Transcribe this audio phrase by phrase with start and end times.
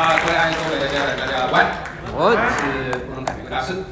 [0.00, 1.76] 啊，各位爱各位的家长，大家晚安。
[2.16, 3.84] 我是不能改变的大师。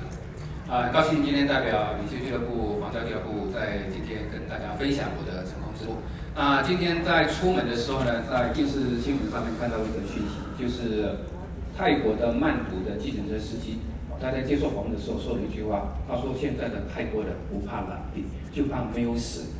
[0.65, 6.01] 啊，很高兴今天代表明星俱乐部、防教俱乐部在今天跟大家分享我的成功之路。
[6.33, 11.29] 那今天在出门的时候呢，在电视新闻上面看到一则讯息，就是
[11.77, 13.77] 泰国的曼谷的计程车司机，
[14.17, 19.53] 他在接受访问的时候说了一句话，他说现在的泰国人不怕染病，就怕没有死，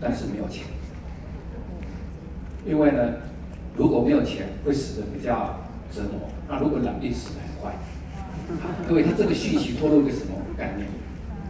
[0.00, 0.64] 但是没有钱。
[2.64, 3.20] 因为呢，
[3.76, 5.59] 如果没有钱，会死的比较
[5.90, 6.28] 折磨。
[6.48, 7.74] 那如果染病死得很快，
[8.88, 10.88] 各位，他这个讯息透露一个什么概念？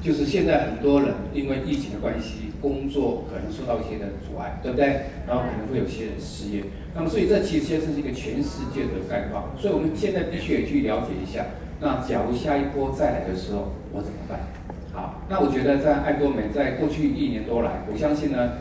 [0.03, 5.13] 就是现在很多人因为疫情的关系，工作可能受到一些的阻碍，对不对？
[5.29, 6.65] 然后可能会有些人失业。
[6.95, 9.51] 那么，所以这其实是一个全世界的概况。
[9.61, 11.45] 所以我们现在必须也去了解一下。
[11.81, 14.41] 那假如下一波再来的时候，我怎么办？
[14.93, 18.53] 好，那我觉得在爱多美在过去一年多来，我相信呢，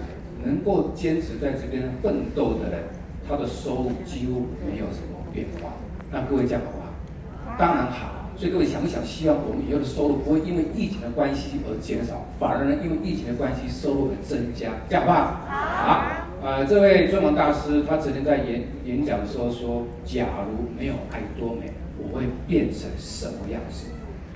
[0.44, 2.84] 能够坚持在这边奋斗的人，
[3.28, 5.74] 他的收入几乎没有什么变化。
[6.12, 7.56] 那各位这样好不好？
[7.58, 8.16] 当然好。
[8.38, 15.44] 所以各位想不想，希望我们以后的收入不会因为疫情的关系而减少，反而呢，因为疫情的关系收入而增加，这样好不好？
[15.52, 16.16] 好。
[16.42, 23.88] 呃，这位尊王大师他曾经在演演讲的时候说：“假如没有爱多美，我会变成什么样子？”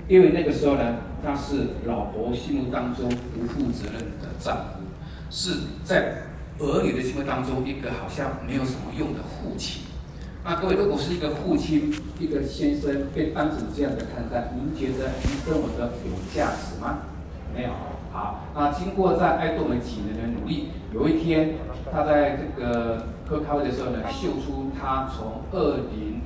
[0.06, 4.84] 因为那个时候呢，他是老婆心目当中不负责任的丈夫，
[5.30, 6.24] 是在
[6.58, 9.83] 儿女的心目当中一个好像没有什么用的父亲。
[10.46, 16.98] 那各位，如果是一个父亲，一个先生被当成这样的看待，您觉得您生活的有价值吗？
[17.54, 17.70] 没有。
[18.12, 21.54] 好，那经过在爱多美几年的努力，有一天
[21.90, 26.20] 他在这个喝咖啡的时候呢，秀出他从二零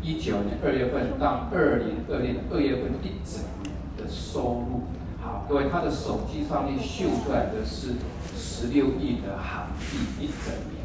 [0.00, 4.84] 一九年二月份到二零二零二月份一整年的收入。
[5.20, 7.94] 好，各位，他的手机上面秀出来的是
[8.36, 10.75] 十六亿的韩币一整年。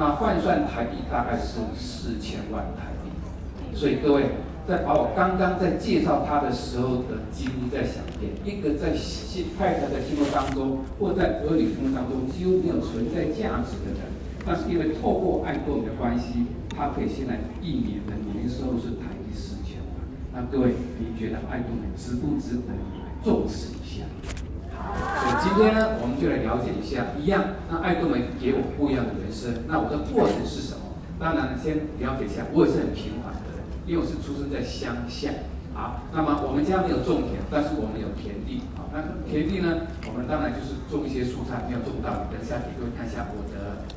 [0.00, 4.30] 那换算台币大概是四千万台币，所以各位
[4.66, 8.96] 在把我刚刚在介绍他的时候的几乎再想一遍，一个在
[9.58, 14.08] 太太的心目当中或在儿女心目当中几乎没有存在价值的人，
[14.46, 20.00] 但是因为透过爱多美的关系，他可以现在一年的年收入是台币四千万。
[20.32, 24.08] 那各位，你觉得爱多美值不值得你来重视一下？
[24.72, 25.09] 所以
[25.40, 29.64] 今天呢，我们就来了解一下，一样，那爱多美给我不一样的人生。
[29.66, 31.00] 那我的过程是什么？
[31.18, 35.32] 当然，先了解一下，我也是很平凡的人，因为我是出生在乡下。
[35.72, 38.68] 好，那么我们家没有种田，但是我们有田地。
[38.76, 42.28] 好，那田地呢，我们当然就是种一些蔬菜，没有种到。
[42.28, 43.88] 等下给各位看一下我的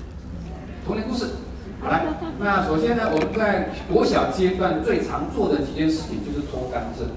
[0.87, 1.43] 童年故事。
[1.83, 2.07] 好来，
[2.39, 7.11] 那首先呢，我们在国小阶段最常做的几件事情就是拖甘蔗。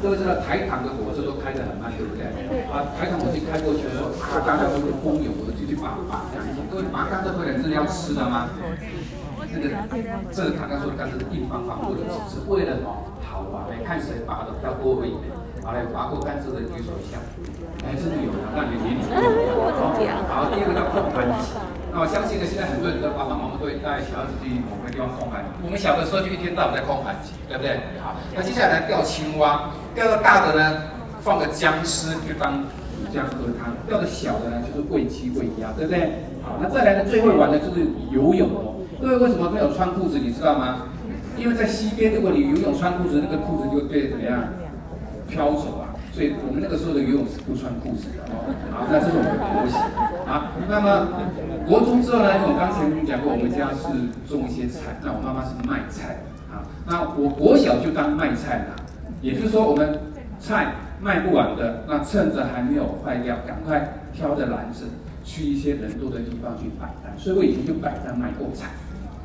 [0.00, 2.22] 各位知道台糖的火车都开得很慢，对不对？
[2.70, 6.30] 啊，台糖火车开过去的时候，啊，刚才我有工友，我就去拔拔。
[6.70, 8.48] 各位拔甘蔗回来是要吃的吗？
[9.50, 9.66] 那个
[10.30, 12.78] 这个刚刚说的甘蔗是硬邦邦，或者只是为了
[13.26, 15.34] 好玩，看谁拔的比较多一点。
[15.66, 17.18] 好来，拔过甘蔗的举手一下。
[17.82, 19.02] 哎，真的有，那你年龄
[20.30, 21.58] 好，第二个叫空盆机。
[21.90, 25.42] 那我相信呢，现在很多人都爸爸妈妈都会带小孩子去某个地方空盘。
[25.66, 27.82] 我们小的时候就一天到晚在空盘机，对不对？
[27.98, 36.24] 好，那接下来钓青蛙，钓到大的呢，放个姜丝就当煮姜喝汤；钓的小的呢，就是喂鸡喂鸭，对不对？
[36.42, 38.74] 好，那再来呢，最会玩的就是游泳哦。
[39.00, 40.18] 各位为什么没有穿裤子？
[40.18, 40.86] 你知道吗？
[41.36, 44.44] 因为在溪边，如果你游泳穿裤子，那个裤子就会被怎么样
[45.28, 45.96] 飘走啊。
[46.12, 48.50] 所以我们那个时候的游泳是不穿裤子的哦。
[48.72, 49.78] 好，那这是我们的国型。
[50.26, 51.08] 好，那么
[51.66, 53.88] 国中之后呢，因为我刚才跟你讲过，我们家是
[54.28, 56.66] 种一些菜，那我妈妈是卖菜啊。
[56.86, 58.82] 那我国小就当卖菜的，
[59.22, 60.00] 也就是说我们
[60.40, 64.86] 菜卖不完的，那趁着还没有坏掉，赶快挑着篮子
[65.22, 67.16] 去一些人多的地方去摆摊。
[67.18, 68.70] 所以我以前就摆摊卖过菜。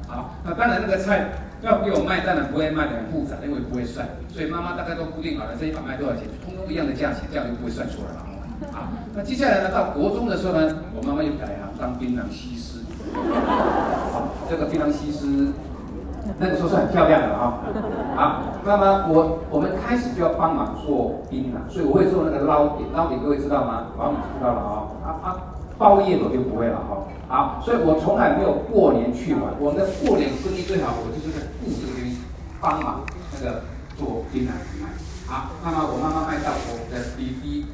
[0.08, 1.30] 好，那当然那个菜
[1.62, 8.26] 要给我卖，当然不会卖得很复杂，因为不会算，所以妈妈大概都固定好了这一把卖多少钱，通通一样的价钱，这样就不会算出来了。
[8.72, 12.86] 好，那接下来呢，到国中的时候呢，我妈妈又改行当槟榔西施。
[13.16, 15.48] 好，这个槟榔西施
[16.40, 17.60] 那个时候是很漂亮的啊。
[18.16, 23.88] 好，那么我我们开始就要帮忙做槟榔，所以我会做那个捞点，捞点各位知道吗？
[23.98, 24.74] 好，你知道了啊。
[25.06, 25.38] 啊啊。
[25.78, 29.44] 包夜我就不会了哈，好，所以我从来没有过年去玩。
[29.60, 32.16] 我们的过年生意最好，我就是在顾这边
[32.62, 33.02] 帮忙
[33.34, 33.60] 那个
[33.98, 34.88] 做槟榔卖。
[35.28, 37.66] 好，那么我妈妈卖到我的弟弟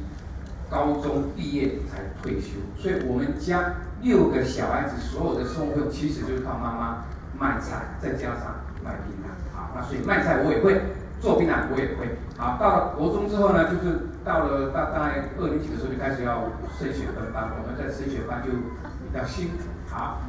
[0.67, 7.05] 高中毕业才退休，所以我们家六个小孩子所有的生活费其实就是靠妈妈
[7.41, 9.33] 卖菜，再加上卖槟榔。
[9.51, 12.15] 好，那所以卖菜我也会，做槟榔我也会。
[12.37, 14.07] 好，到了国中之后呢，就是。
[14.23, 16.45] 到了大概二年级的时候，就开始要
[16.77, 17.49] 升学分班。
[17.57, 19.65] 我们在升学班就比较辛苦。
[19.89, 20.21] 好，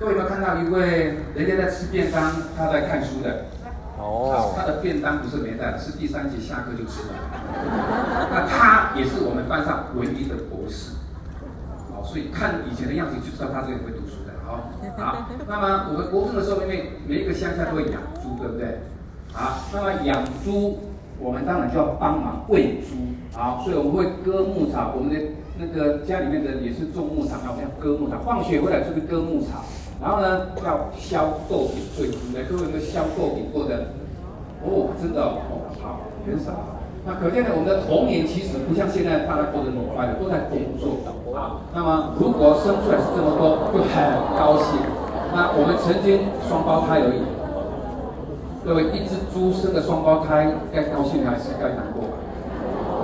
[0.00, 3.44] 各位有没有看到一位人家在吃便当，他在看书的？
[3.98, 7.12] 哦，他的便当不是没带，是第三节下课就吃了。
[8.32, 10.96] 那他也是我们班上唯一的博士。
[11.92, 14.03] 哦，所以看以前的样子就知道他是会读
[14.96, 18.80] 好，那么我们国中的时候，因为每一个乡下都会养猪，对不对？
[19.32, 20.78] 好，那么养猪，
[21.18, 22.96] 我们当然就要帮忙喂猪。
[23.32, 25.20] 好，所以我们会割牧草，我们的
[25.58, 29.64] 那个家里面的也是种牧场，然后要割牧草，放学回来就是割牧草。
[30.00, 31.18] 然后呢，要削
[31.48, 33.94] 豆饼对猪的，各位有没有削豆饼过的？
[34.62, 36.52] 哦，真的哦，好，很少。
[37.06, 41.02] 那可见呢，我们的童年其实不像现在大家过得那么快乐，都在工作
[41.34, 41.60] 啊。
[41.74, 43.92] 那么如果生出来是这么多，就很
[44.38, 44.78] 高兴。
[45.34, 47.26] 那我们曾经双胞胎而已，
[48.64, 52.06] 各位一只猪生个双胞胎，该高兴还是该难过？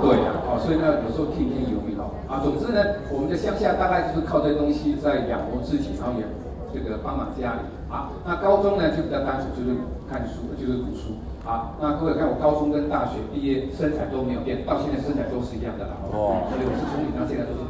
[0.01, 2.15] 对呀，啊，所以呢，有时候听天由命哦。
[2.27, 2.81] 啊，总之呢，
[3.11, 6.25] 我们的乡下大概就是靠这些东西在养活自己，然后也。
[6.71, 9.75] 这个帮忙家里啊，那高中呢就比较单纯，就是
[10.07, 11.75] 看书，就是读书啊。
[11.81, 15.99] 那各位看我高中跟大学毕业，身材都没有变，到现在身材都是一样的啦。
[16.15, 17.67] 哦，所以我是从你到现在都是。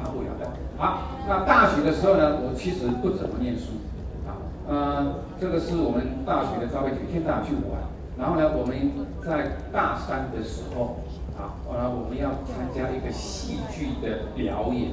[0.82, 0.98] 好，
[1.30, 3.78] 那大学的时候呢，我其实不怎么念书
[4.26, 4.34] 啊。
[4.68, 7.86] 呃，这个是我们大学的招会，一天到晚去玩。
[8.18, 8.74] 然后呢，我们
[9.22, 11.06] 在大三的时候
[11.38, 14.90] 啊，呃，我们要参加一个戏剧的表演。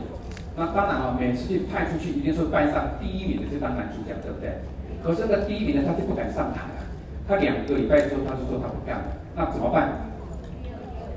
[0.61, 4.61] 那当然啊，每次去派出去，一定是班上第一名的就当男主角，对不对？
[5.01, 6.85] 可是那第一名呢，他就不敢上台啊。
[7.27, 9.09] 他两个礼拜之后，他就说他不干了。
[9.35, 10.05] 那怎么办？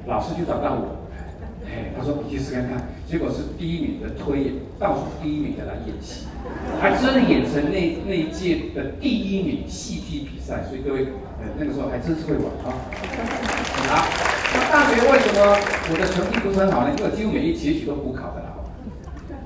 [0.08, 0.96] 老师就找到我，
[1.68, 2.80] 哎，他说你去试看看。
[3.12, 6.28] 结果是第一名的推演，倒数第一名的来演戏，
[6.80, 7.76] 还真的演成那
[8.08, 10.64] 那一届的第一名戏剧比赛。
[10.64, 11.12] 所以各位，
[11.44, 12.72] 呃，那个时候还真是会玩啊。
[13.92, 14.08] 好，
[14.56, 15.44] 那大学为什么
[15.92, 16.96] 我的成绩不是很好呢？
[16.98, 18.56] 因为几乎每一节曲都补考的啦。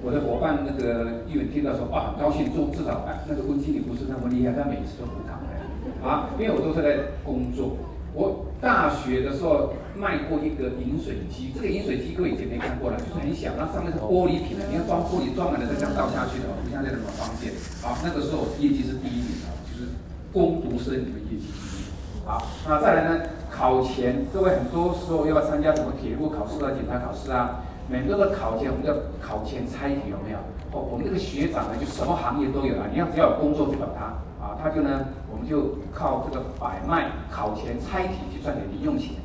[0.04, 7.78] 我的伙伴那个议员听到说，哇，很高兴，做至少哎，那个温经理不是那么厉害，他每一次都补考的啊，因为我都是在工作。
[8.16, 17.52] 我大学的时候卖过一个饮水机，这个饮水机各位以前没看过了，就是很小，那上面是玻璃瓶的，你要装玻璃装满了再这样倒下去的，不像现在那么方便。
[17.84, 19.92] 好，那个时候我业绩是第一名的，就是
[20.32, 21.92] 工读生里面业绩第一名。
[22.24, 27.68] 好，那再来呢，考前各位很多时候要参加什么铁路考试啊、检查考试啊。
[27.88, 30.40] 每个的考前，我们叫考前猜题有没有？
[30.72, 32.88] 哦，我们这个学长呢，就什么行业都有啊。
[32.92, 39.16] 你要只要有工作就找他啊，他就呢，我们就靠这个摆卖考前猜题去赚点零用钱。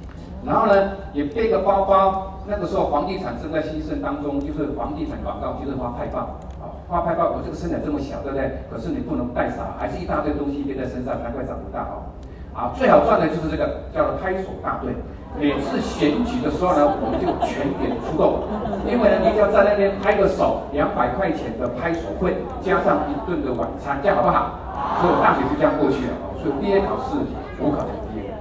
[0.43, 2.41] 然后呢，也背个包包。
[2.49, 7.37] 那个时候房地产正在兴盛当中，就是房地产广告就是发派报啊，发派报。
[7.37, 8.65] 我这个身材这么小，对不对？
[8.73, 12.09] 可是你不能带傻，还是一大堆东西背在身上，难怪长不大哦。
[12.57, 14.97] 啊，最好赚的就是这个叫做拍手大队。
[15.39, 18.43] 每次选举的时候呢，我们就全点出动，
[18.85, 24.59] 因为呢，你只要在那边拍个手，两百块钱的拍手费，加上一顿的晚餐，这样好不好？
[25.01, 27.17] 所以我大学就这样过去了，所以毕业考试
[27.59, 28.35] 我考才毕业。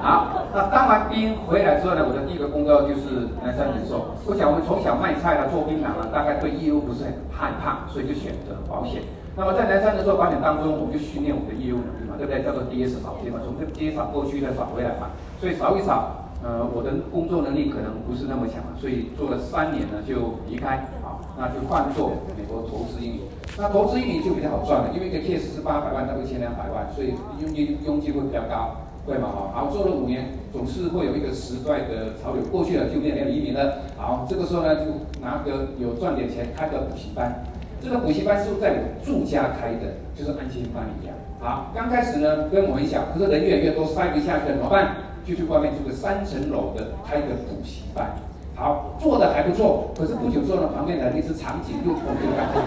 [0.00, 4.14] 好，那当完兵回来之后呢，我的第一个工作就是南山人寿。
[4.26, 9.02] 我想我们从小卖菜啊，做槟榔啊，大概对业务不是很害怕，所以就选择保险。
[9.36, 12.42] 那么在南山人寿保险当中，我们就训练我们的业务能力嘛，对不对？
[12.44, 15.10] 叫做跌是扫街嘛，从这街扫过去再扫回来嘛。
[15.40, 23.20] 所以扫一扫，呃，我的工作能力可能不是那么强，所以做了三年呢就离开，啊，那就换做美国投资英语。
[23.58, 29.28] 那投资英语就比较好赚了，因为一个 case 是八百万到一千两百万，所以佣金佣金会比较高，对吗？
[29.34, 33.82] 好，好，做了五年，总是会有一个时代的潮流过去了，就变成移民了。
[33.96, 37.44] 好，这个时候呢就拿个有赚点钱开个补习班，
[37.84, 41.14] 这个补习班是在我住家开的，就是安心班一样。
[41.38, 44.96] 好，刚开始呢规模很小，可是人越来越多，塞不下去，怎么办？
[45.26, 48.16] 就去外面租个三层楼的开个补习班，
[48.54, 49.92] 好，做的还不错。
[49.98, 52.60] 可是不久之后呢，旁边来了一只长颈鹿，我就感觉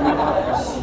[0.00, 0.80] 因为它比较新。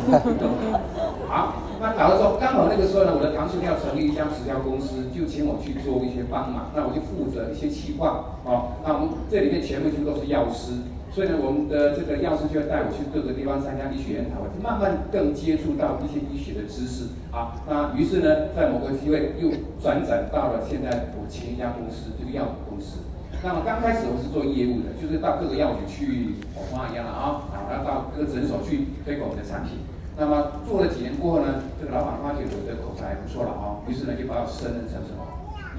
[1.27, 6.69] 好，那搞的时候刚好那个时候呢，我的堂兄要成立一家直销公司，就请我去做一些帮忙。
[6.75, 10.73] 那我就负责一些企划，哦，那我们这里面全部就都是药师。
[11.11, 17.57] 所以呢，我们的这个药师就要带我去各个地方参加医学研讨会，慢慢更接触到一些医学的知识啊。
[17.67, 19.49] 那于是呢，在某个机会又
[19.81, 23.01] 转展到了现在我前一家公司，这个药品公司。
[23.41, 29.81] 那么刚开始我是做业务的，就是到各个药局去跑花一样的啊，然后到各个诊所去推广我们的产品。
[30.19, 35.25] 那么做了几年过后呢，这个老板发觉我的口才不错了啊，于是呢就把我升任成什么？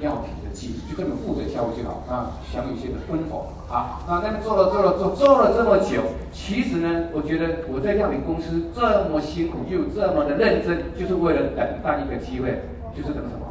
[0.01, 4.03] 药品的经理，就这么负责教育就好啊，享有些的分红啊。
[4.09, 13.47] 那那么做了做了做做了这么久，其实呢，我觉得我在药品公司这么辛苦又这么的认真，就是为了等待一个机会，就是等什么？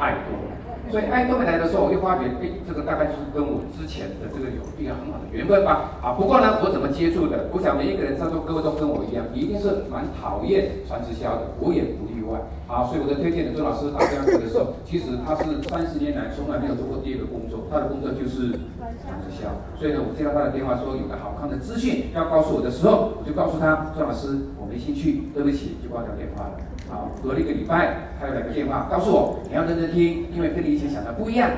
[0.00, 0.47] 爱多。
[0.90, 6.00] 所以爱多没来的时候，我就发觉，哎，这个大概就是跟我之前的这个有一个很好的缘分吧。
[6.00, 7.48] 好，不过呢，我怎么接触的？
[7.52, 12.40] 我想每一个人在座各位都跟我一样，一定是蛮讨厌传直销的，我也不例外。
[12.66, 19.48] 好，所以我的推荐的周老师打电话的时候，其实他是三十年来从来没有做过第二个工作，他的工作就是传直销。
[19.76, 26.56] 所以呢，我接到他的电话说有个好康的资讯要告诉我的时候，我就告诉他，周老师，我没兴趣，对不起，就挂掉电话了。
[26.90, 31.50] 好，隔了一个礼拜，他又来个电话，告诉我你要认真听，因为跟你以前想的不一样。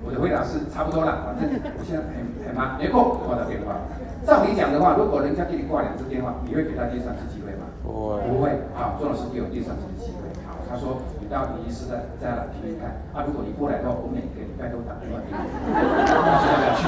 [0.00, 1.44] 我的回答是差不多了， 反正
[1.76, 3.82] 我现在很很忙，没空挂他电话。
[4.24, 7.66] 照你讲的话，如果人家给你挂两次电话，你会给他第三次机会吗？
[7.82, 8.22] 不会。
[8.30, 8.50] 不会。
[8.74, 10.30] 好，周老师给我第三次机会。
[10.46, 13.02] 好，他说你到礼仪室再再来听听看。
[13.12, 15.36] 啊，如果你过来的话，我每个礼拜都打电话给你。
[16.46, 16.86] 要不要去？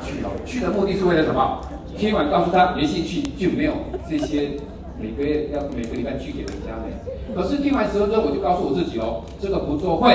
[0.00, 0.30] 去了。
[0.46, 1.60] 去的目的是为了什么？
[1.98, 3.74] 听完告诉他没兴趣，就没有
[4.08, 4.56] 这些。
[5.02, 10.14] 每个月要每个礼拜去给人家的，可是听完十分钟，我就告诉我自己哦，这个不做会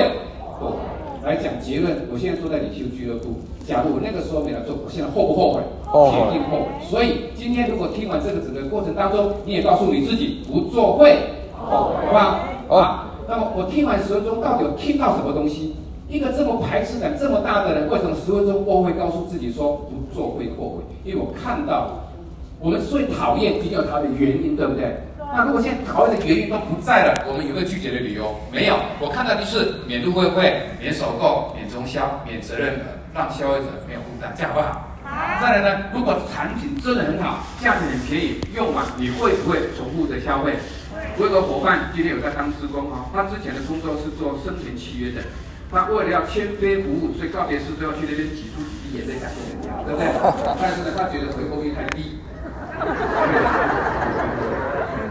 [0.58, 0.76] 后悔。
[1.22, 5.60] 来讲结论，我现在坐在领袖俱乐部，假如我那个时候没来做，我现在后不后悔？
[5.92, 6.66] 肯定后悔。
[6.88, 12.48] 所以今天如果听完这个整个过程当中，你也告诉你自己不做会后悔，好吧？
[12.66, 13.04] 好。
[13.28, 15.76] 那么我听完十分钟，到底有听到什么东西？
[16.08, 20.82] 一个这么排斥感这么大的人，为什么十分钟我会告诉自己说不做会后悔？
[21.04, 22.07] 因为我看到。
[22.60, 24.98] 我们最讨厌一定有它的原因，对不对？
[25.16, 28.34] 那如果现在讨厌的原因都不在了，我们有没有拒绝的理由？
[28.50, 28.74] 没有。
[28.98, 34.90] 我看到的是免入会费、免首购、免中销、免责任的，让消费者没有负担，这样好不好？
[35.04, 35.38] 好。
[35.40, 40.58] 再来呢，如果产品真的很好，价钱很便宜，用完你会不会重复的消费？
[41.16, 45.22] 我有个伙伴今天有在当施工啊，他之前的工作是做生前契约的，
[45.70, 50.10] 他为了要签约服务，所以告别式都要去那边挤出几滴眼泪感谢人家，对不对？
[50.58, 52.18] 但是呢，他觉得回购率太低。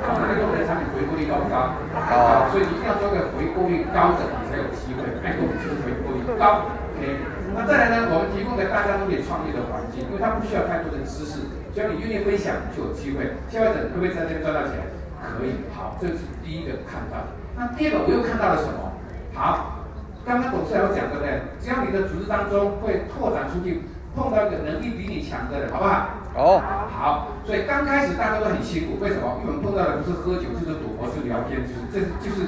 [0.08, 1.76] 好，那个的产品回购率高不高？
[2.08, 5.04] 高，所以一定要做个回购率高的，你才有机会。
[5.20, 7.20] 爱多美就是回购率高，OK。
[7.54, 13.36] 那再来呢，我们提供给大家都可以创业的环境，因为它不需要太多的知识，只要你愿意分享，就有机会。
[13.52, 14.88] 消费者可不可以在这边赚到钱？
[15.20, 15.60] 可以。
[15.76, 17.20] 好，这是第一个看到。
[17.58, 18.96] 那第二个我又看到了什么？
[19.36, 19.84] 好，
[20.24, 21.44] 刚刚董事长有讲对不对？
[21.60, 23.84] 只要你的组织当中会拓展出去。
[24.18, 26.10] 碰到一个能力比你强的人，好不好？
[26.38, 26.62] 哦、oh.，
[26.94, 27.28] 好。
[27.48, 29.42] 所以刚开始大家都很辛苦，为什么？
[29.42, 32.46] 因为我们碰到的不是喝酒，就是赌博，是聊天，就是这就是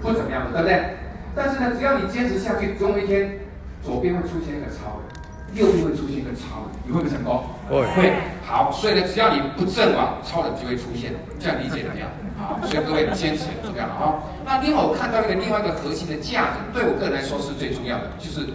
[0.00, 0.96] 不怎么样的，对不对？
[1.36, 3.40] 但是呢，只要你坚持下去，总有一天
[3.84, 5.12] 左边会出现一个超人，
[5.52, 7.44] 右边会出现一个超人，你会不会成功？
[7.68, 7.84] 会、oh.。
[7.92, 8.12] 会。
[8.46, 11.12] 好，所以呢，只要你不阵亡，超人就会出现。
[11.36, 12.08] 这样理解怎么样？
[12.40, 14.24] 好，所以各位坚持很重要了啊。
[14.46, 18.48] 那另外我看到一个另外一个核心的价值，对我个人来说是最重要的，就是。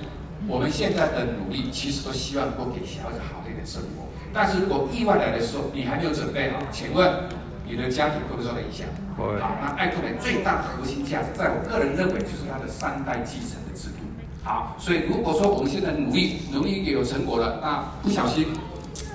[0.47, 4.08] 我们现在的努力，其实都希望能够给小孩子好一点的生活。
[4.33, 7.11] 但是如果意外来的时候，你还没有准备好，请问
[7.67, 8.87] 你的家庭会不会受到影响？
[9.17, 9.39] 会。
[9.39, 13.95] 好，那爱多美最大的核心价值，在我个人认为就是它的三代继承的制度。
[14.43, 18.47] 好，所以如果说我们现在努力，努力也有成果了，那不小心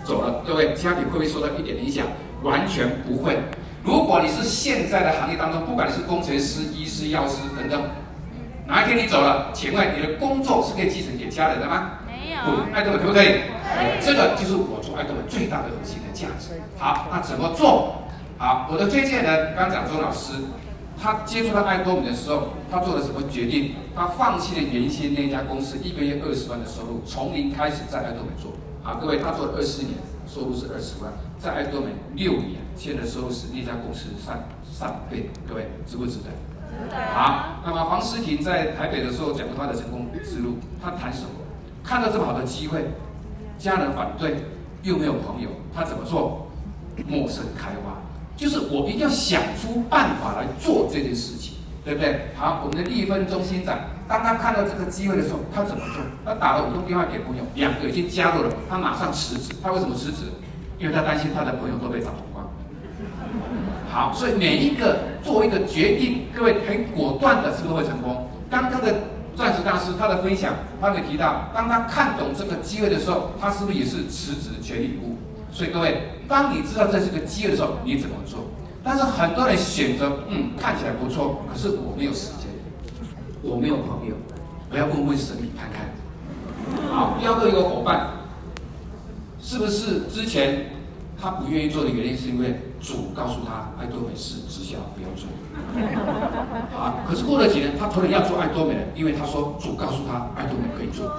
[0.05, 2.07] 走了，各位家庭会不会受到一点影响？
[2.43, 3.39] 完全不会。
[3.83, 7.83] 如果你是现在的行业当中，不管你是工程师、医师、药师等等。
[8.67, 9.51] 哪一天你走了？
[9.53, 11.93] 请问你的工作是可以继承给家人的吗？
[12.73, 13.41] 爱多美可不可以？
[14.01, 16.61] 这个就是我做爱多美最大的核心的价值。
[16.77, 18.03] 好，那怎么做？
[18.37, 20.35] 好，我的推荐人刚刚讲周老师，
[21.01, 23.77] 他接触到爱多美的时候，他做了什么决定？
[23.95, 28.53] 他放弃了原先那家公司一个月二十万的收入，从零开始在爱多美做。
[28.83, 29.95] 好，各位，他做了二十年，
[30.27, 35.31] 收入是二十万，在爱多美六年，现在收入是那家公司三三倍。
[35.49, 36.31] 各位，值不值得？
[37.15, 41.29] 好，那么黄诗婷在台北的时候讲过他的成功之路，他谈什么？
[41.85, 42.91] 看到这么好的机会，
[43.59, 44.37] 家人反对，
[44.83, 46.49] 又没有朋友，他怎么做？
[47.07, 47.99] 陌生开花，
[48.37, 52.29] 就是我一定要想出办法来做这件事情，对不对？
[52.37, 53.77] 好，我们的立分中心长，
[54.07, 56.03] 当他看到这个机会的时候，他怎么做？
[56.25, 59.53] 他打了五通电话给朋友，两个已经加入了，他马上辞职。
[59.63, 60.31] 他为什么辞职？
[60.79, 62.49] 因为他担心他的朋友都被找光。
[63.91, 68.29] 好，所以每一个做一个决定，各位很果断的，是不是会成功？
[68.49, 68.95] 刚刚的
[69.37, 75.17] 钻石大师他的分享，他会提到，当他看懂这个机会的时候，他是不是也是辞职全力以赴？
[75.53, 78.41] 所以各位，当你知道这是个机会的时候，你怎么做？
[78.83, 82.49] 但是很多人选择，嗯，看起来不错，可是我没有时间，
[83.43, 84.15] 我没有朋友，
[84.71, 85.93] 我要问问神明看看。
[86.93, 88.11] 好，第二个一个伙伴，
[89.41, 90.71] 是不是之前？
[91.17, 95.27] 他不愿意做的原因是因为主告诉他爱多美是直销，不要做。
[96.77, 101.17] 好， 可是过了几年，他突然要做爱多美了，因为他说主告诉他爱多美可以做。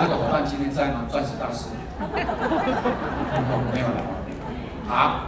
[0.00, 1.02] 那个伙伴今天在吗？
[1.10, 1.66] 钻石大师？
[3.74, 4.00] 没有了。
[4.88, 5.26] 好，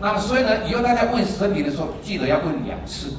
[0.00, 3.14] 那所以呢，以后大家问神明的时候，记得要问两次，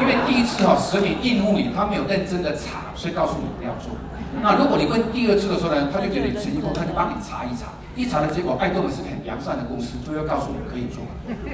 [0.00, 3.92] 因为第一次哈、哦，神明应付你，他没有认真的查，所以告诉你不要做。
[4.40, 11.02] 那如果你问第二次的时候呢，他就觉得你诚意够，他就帮你查一查，一查的结果，爱多美是很良善的公司，都要告诉你可以做。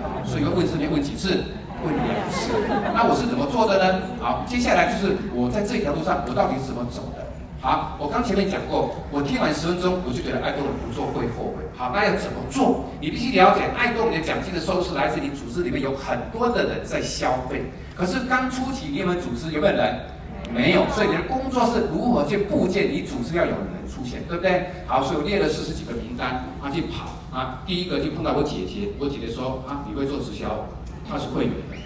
[0.05, 1.41] 啊，所以要问神明问几次？
[1.83, 2.53] 问两次。
[2.93, 4.01] 那我是怎么做的呢？
[4.21, 7.25] 好，接下来就是我在这条路上，我到底是怎么走的？
[7.65, 11.65] 好，我刚前面讲过，我听完十分钟，我就觉得爱多美不做会后悔。
[11.75, 12.85] 好，那要怎么做？
[13.01, 17.73] 你必须了解，爱多美的奖金的收入是来自你组织里面有很多的人在消费。
[17.97, 20.13] 可是刚初期你们组织有没有人？
[20.54, 24.70] 没有，所以你的工作是如何去布建你组织要有人出现，对不对？
[24.87, 27.62] 好，所以我列了四十几个名单，啊，去跑啊。
[27.66, 30.66] 第一个就碰到我姐姐，我姐姐说啊，你会做直销，
[31.08, 31.76] 她是会员的。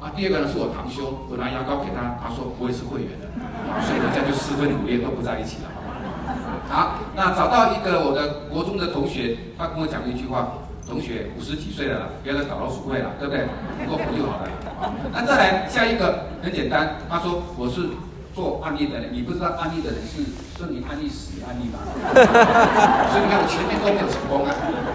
[0.00, 3.28] 啊，第二个呢是我堂兄，我拿牙膏给他，他说不会是会员的。
[3.84, 5.68] 所以人家就四分五裂都不在一起了，
[6.68, 10.56] 好，那找到一个我的国中的同学，他跟我讲了一句话：
[10.88, 13.44] 同学五十几岁了，不要再搞老鼠会了，对不对？
[13.86, 14.48] 过活就好了。
[14.80, 17.90] 好， 那再来下一个很简单，他说我是
[18.34, 20.24] 做案例的人，你不知道案例的人是
[20.58, 21.78] 生你案例死你案例吧？
[23.12, 24.50] 所以你看我前面都没有成功啊。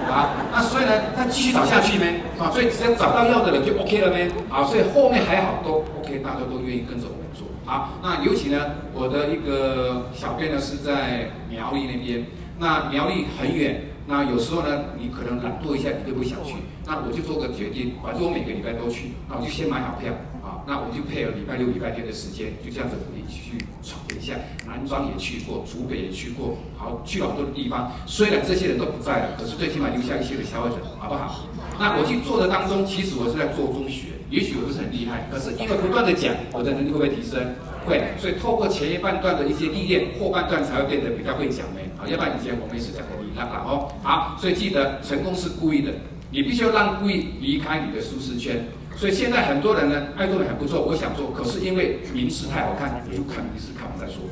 [0.10, 2.22] 啊，那所以呢，他继续找下去没？
[2.40, 4.28] 啊，所以只要找到要的人就 OK 了没？
[4.50, 7.48] 啊，所以后面还好都 OK，大家都愿意跟着我做。
[7.66, 8.58] 好，那尤其呢，
[8.94, 12.26] 我的一个小编呢是在苗栗那边，
[12.58, 16.54] 那苗栗很远，那有时候呢，你可能懒惰一下，你就不想去，
[16.86, 20.14] 那我就做个决定，反正我每个礼拜都去，那我就先买好票，
[20.46, 24.36] 啊，那我就配合礼拜六、礼拜天的时间，就这样子一起去闯一下，
[24.68, 31.50] 南庄也去过，竹北也去过，好，去好多的地方，虽然这些人都不在了，可是最起码留下一些的消费者，好不好？
[31.80, 34.14] 那我去做的当中，其实我是在做中学。
[34.30, 37.56] 也许我不是很厉害，可是因为不断的讲，我的能力会不会提升？
[37.86, 41.68] 会，所以透过前一半段的一些历练，后半段才会变得比较会讲
[42.08, 43.92] 要不然以前我们也是讲的离啦啦哦。
[44.04, 45.92] 好，所以记得成功是故意的，
[46.32, 48.66] 你必须要让故意离开你的舒适圈。
[48.96, 54.24] 所以现在很多人呢，爱多美还不错，我想做，可是因为名次太好看，我就看名次看完再说，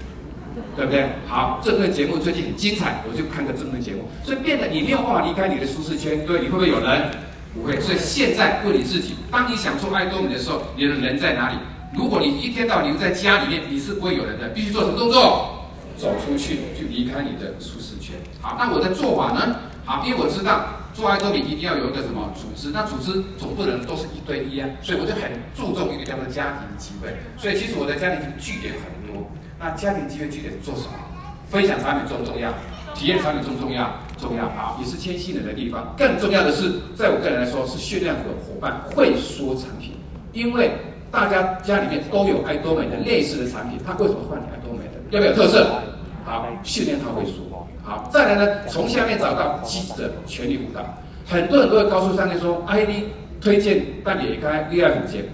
[0.77, 1.09] 对不对？
[1.27, 7.11] 好，这个节目最近很精彩，我就看个这个节目，所以变得你没有办法离开你的舒适圈，对，你会不会有人？
[7.53, 11.55] 不会，所以现在问你自己：当你想做爱多美的时候，你的人在哪里？
[11.95, 14.47] 如果你一天到晚留在家里面，你是不会有人的。
[14.49, 15.62] 必须做什么动作？
[16.03, 18.17] 走出去，去离开你的舒适圈。
[18.41, 19.55] 好，那我的做法呢？
[19.85, 27.07] 好，因为我知道做爱多美一定要有一个什么组织，那组织总不能都是一对一啊，所以我就很注重一个叫做家庭机会。
[27.37, 29.31] 所以其实我的家庭据点很多。
[29.57, 30.99] 那家庭机会据点做什么？
[31.47, 32.51] 分享产品重不重要？
[32.93, 33.95] 体验产品重不重要？
[34.19, 35.95] 重要，好，也是牵新人的地方。
[35.97, 39.95] 更重要的是，在我个人来说，是训练我的伙伴会说产品，
[40.33, 40.71] 因为
[41.09, 44.99] 大家家里面都有爱多美的类似的产品，他为什么换你爱多美的？
[45.11, 45.79] 要不要有特色？
[46.25, 47.67] 好，训练他会说。
[47.83, 50.81] 好，再来呢，从下面找到积极的全力辅导。
[51.25, 53.05] 很多人都会告诉上面说，ID
[53.41, 55.25] 推荐但也开第二总监。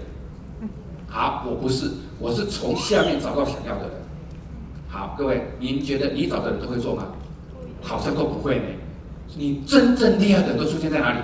[1.08, 3.92] 好，我不是，我是从下面找到想要的人。
[4.88, 7.06] 好，各位，您觉得你找的人都会做吗？
[7.82, 8.62] 好像都不会呢。
[9.36, 11.18] 你真正厉害的人都出现在哪里？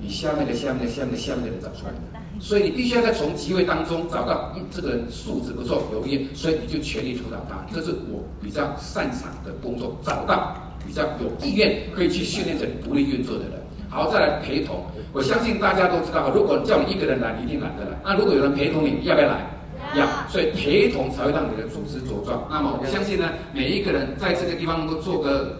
[0.00, 2.15] 你下面的、下面的、下面的、下面的人找出来的。
[2.38, 7.56] 所以你必须要在从机会当中找到，嗯，这个人素质不错，有意，所以你就全力辅导他。
[7.74, 13.52] 这是我比较擅长的工作，找到比较有意愿可以去训练成独立运作的人。
[13.88, 14.84] 好，再来陪同。
[15.12, 17.96] 我相信大家都知道，如果叫你一个人来，你一定懒得来。
[18.04, 19.46] 那如果有人陪同你，要不要来？
[19.96, 22.46] 要，所以陪同才会让你的组织茁壮。
[22.50, 25.58] 那么我相信呢，每一个人在这个地方能够做个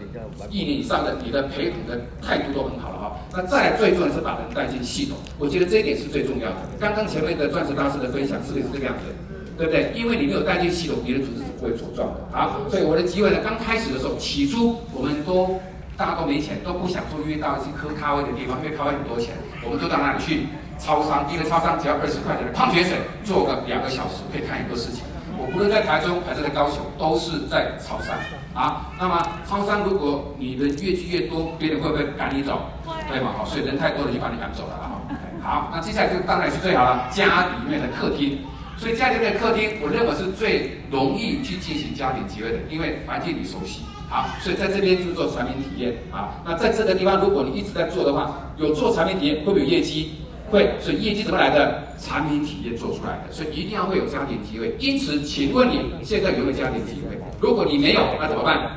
[0.50, 3.16] 一年以上的，你的陪同的态度都很好了哈。
[3.32, 6.56] 那再最重要是把人带进系统，我觉得这一点是最重要的。
[6.78, 9.14] 刚刚前面的钻石大师的分享是不是这个样子？
[9.56, 9.90] 对不对？
[9.94, 12.20] 因为你没有带进系统，你的组织是不会茁壮的。
[12.30, 15.58] 好，所以我的机会呢，刚开始的时候，起初我们都
[15.96, 19.32] 大家都没钱，都不想说约到一些喝咖啡的地方，因为咖啡很多钱，
[19.64, 20.46] 我们就到那里去。
[20.78, 25.04] 超商，一个超商只要二十块钱的矿泉水，做个两个小时可以看很多事情。
[25.38, 28.16] 我不论在台中还是在高雄，都是在超商
[28.54, 28.88] 啊。
[28.98, 32.60] 那么超商，如果你的越聚越多，别人会不会赶你走？
[33.08, 33.32] 对吗？
[33.36, 34.96] 好，所以人太多了就把你赶走了啊。
[35.42, 38.38] 好，那接下来就当然是最好了，家里面的客厅。
[38.78, 43.82] 所以家里面的客厅，我认为是最容易去进行家庭聚会的，因为环境你熟悉。
[44.08, 46.40] 好，所以在这边就做产品体验啊。
[46.44, 50.22] 那在这个地方，如果你一直在做的话，有做产品体验，会不会有业绩？
[50.50, 51.84] 会，所以业绩怎么来的？
[51.98, 54.76] 产品体验做出来的，所以一定要会有家庭机会。
[54.78, 57.18] 因此，请问你现在有没有家庭机会？
[57.40, 58.76] 如果你没有，那怎么办？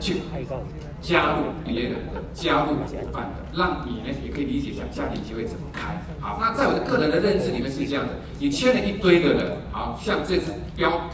[0.00, 0.16] 去
[1.00, 6.02] 加入别人的，加入伙伴的，让你呢也可以理解一下家庭机会怎么开。
[6.18, 11.08] 好，那在我的个人的认知里面是这样的：你签了一堆的人，好像这只标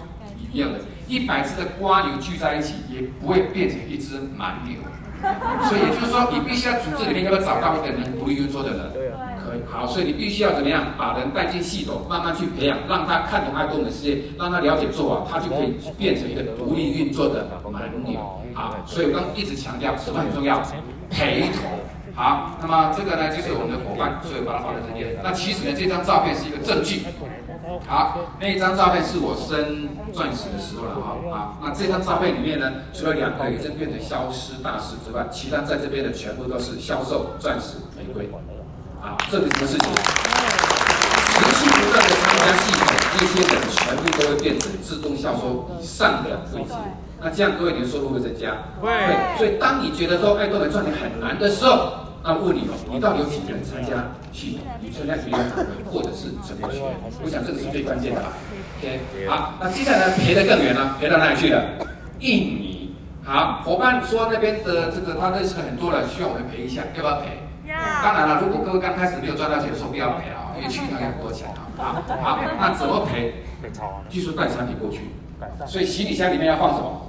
[0.51, 4.79] 一样的，一百只的瓜牛聚在一起，也不会变成一只蛮牛。
[5.69, 8.93] 所以也就是说，你必须要组织里面要找到一个能独立运作的人？
[8.93, 9.61] 对，可以。
[9.71, 18.19] 好，所以你必须要怎么样把人带进系统，慢慢去培养，让他看懂爱多的世界，让他了解做啊，他就可以变成一个独立运作的蛮牛。
[18.55, 20.63] 好，所以我刚一直强调什么很重要，
[21.11, 21.63] 陪同。
[22.13, 25.17] 好，那么这个呢就是我们的伙伴，所以把它放在这边。
[25.23, 27.03] 那其实呢，这张照片是一个证据。
[27.91, 31.19] 好，那一张照片是我升钻石的时候了哈。
[31.35, 38.31] 啊，那这张照片里面呢，除了两个已经变成消失大师之外，其他在这边的全部都是销售钻石玫瑰。
[39.03, 39.91] 啊，这个什么事情？
[39.91, 42.87] 持续不断的参加系统，
[43.19, 46.71] 这些人全部都会变成自动销售以上的位阶。
[47.21, 48.71] 那这样各位你的收入会增加？
[48.81, 48.89] 会。
[49.37, 51.91] 所以当你觉得说哎多美赚钱很难的时候，
[52.23, 54.67] 那问你哦，你到底有几个人参加系统？
[54.81, 55.39] 你参加学员
[55.91, 56.85] 或者是成功学？
[57.25, 58.33] 我想这个是最关键的吧。
[58.79, 61.65] OK，好，那接下来赔得更远了，赔到哪里去了？
[62.21, 62.95] 印尼。
[63.25, 67.41] 好，伙伴说那边的这个他认识很多人，需要我们赔一下，要不要赔？
[67.67, 67.77] 要。
[68.03, 71.73] 当然了，如果各位刚开始没有赚到钱的时候，不要赔啊，因为去一趟要很多钱啊。
[71.77, 73.45] 好，好，那怎么赔？
[74.09, 75.09] 技术带产品过去。
[75.67, 77.09] 所以行李箱里面要放什么？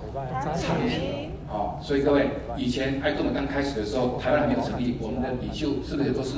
[0.56, 1.30] 产品。
[1.51, 6.37] 哦，所以各位，以前爱动的刚开始的时候，台湾还没有成立，我们的领袖是不是都是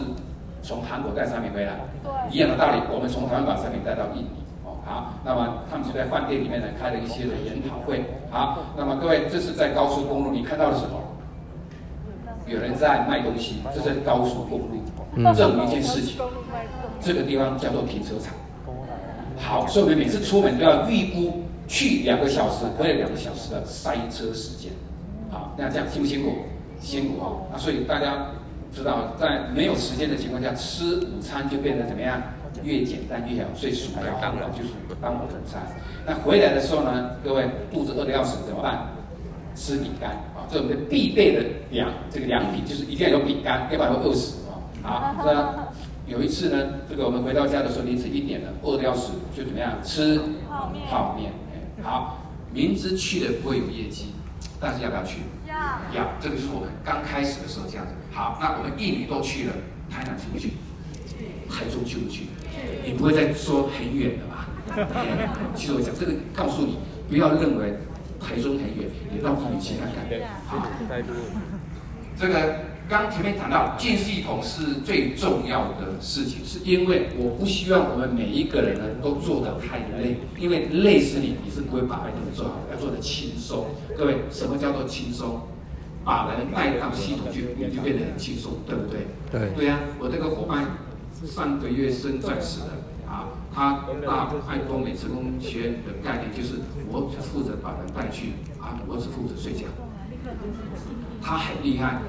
[0.63, 1.81] 从韩国带商品回来？
[2.03, 4.41] 对，一样的道理，我们从台湾把商品带到印尼。
[4.65, 8.03] 哦，好，那么他们就在饭店里面呢开了一些的研讨会。
[8.31, 10.99] 好，那么各位，这是在高速公路，你看到了什么？
[12.47, 14.81] 有人在卖东西，这是高速公路。
[15.35, 16.17] 证明一件事情，
[16.99, 18.33] 这个地方叫做停车场。
[19.37, 24.71] 好，所以我们每次出门都要预估去两个小时，或者两个小时的塞车时间。
[25.33, 26.35] 好，那这样辛不辛苦？
[26.79, 27.49] 辛苦啊！
[27.51, 28.27] 那所以大家
[28.71, 32.21] 知道，在没有时间的情况下，吃午餐就变得怎么样？
[32.61, 33.49] 越简单越好。
[33.55, 35.63] 所以薯条当然就属于当午餐。
[36.05, 38.89] 那回来的时候呢，各位肚子饿得要死怎么办？
[39.55, 40.45] 吃饼干啊！
[40.51, 44.43] 这我们的必备的粮，这个粮品就是一定要有饼干，要不然会饿死
[44.83, 45.15] 啊！
[45.17, 45.67] 好，那
[46.05, 49.71] 有一次呢，这个我们回到家的时候凌晨一点了，饿得要死，就怎么样？
[49.83, 50.87] 吃泡面。
[50.89, 51.31] 泡面。
[51.81, 52.17] 好，
[52.53, 54.12] 明知去了不会有业绩。
[54.63, 55.19] 但是要不要去？
[55.45, 55.53] 要，
[55.93, 56.13] 要。
[56.21, 57.91] 这个就是我们刚开始的时候这样子。
[58.13, 59.53] 好，那我们印尼都去了，
[59.91, 60.53] 台南去不去？
[61.49, 62.27] 台中去不去？
[62.85, 64.47] 你不会再说很远的吧？
[65.53, 67.77] 其实我讲这个，告诉你，不要认为
[68.19, 70.07] 台中很远，你到印尼去看看。
[70.47, 70.65] 好，
[72.17, 72.72] 这个。
[72.89, 83.67] 刚前面谈到进系统是最重要的事情，是因为我不希望我们每一个人呢都做得太累，因为累死你，你是不会把爱多美做好，要做得轻松。
[83.97, 85.41] 各位，什么叫做轻松？
[86.03, 89.07] 把人带到系统去，你就变得很轻松，对不对？
[89.31, 89.49] 对。
[89.55, 90.77] 对呀，我这个伙伴
[91.25, 96.59] 上个月升钻石的啊，他大爱多美成功学院的概念就是，
[96.91, 99.67] 我只负责把人带去啊，我只负责睡觉。
[101.21, 102.01] 他很厉害。